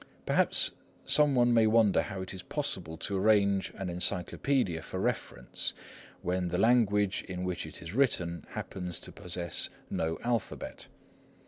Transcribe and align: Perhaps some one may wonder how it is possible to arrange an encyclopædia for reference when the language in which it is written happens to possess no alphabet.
Perhaps 0.25 0.71
some 1.05 1.35
one 1.35 1.53
may 1.53 1.67
wonder 1.67 2.01
how 2.01 2.23
it 2.23 2.33
is 2.33 2.41
possible 2.41 2.97
to 2.97 3.15
arrange 3.19 3.69
an 3.75 3.87
encyclopædia 3.87 4.81
for 4.81 4.99
reference 4.99 5.73
when 6.23 6.47
the 6.47 6.57
language 6.57 7.23
in 7.29 7.43
which 7.43 7.67
it 7.67 7.83
is 7.83 7.93
written 7.93 8.43
happens 8.53 8.97
to 8.97 9.11
possess 9.11 9.69
no 9.91 10.17
alphabet. 10.23 10.87